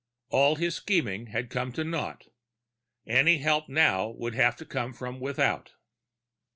All 0.31 0.55
his 0.55 0.73
scheming 0.73 1.27
had 1.27 1.51
come 1.51 1.71
to 1.73 1.83
naught. 1.83 2.25
Any 3.05 3.37
help 3.37 3.69
now 3.69 4.09
would 4.09 4.33
have 4.33 4.55
to 4.55 4.65
come 4.65 4.93
from 4.93 5.19
without. 5.19 5.73